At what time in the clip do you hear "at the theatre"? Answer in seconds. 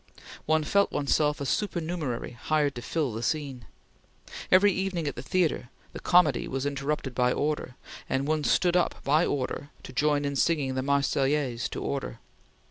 5.07-5.69